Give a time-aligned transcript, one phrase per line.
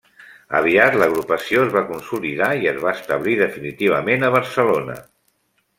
[0.59, 4.97] Aviat l'agrupació es va consolidar i es va establir definitivament a Barcelona.